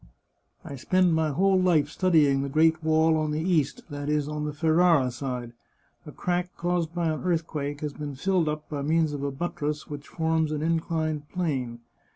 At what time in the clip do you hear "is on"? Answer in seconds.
4.09-4.45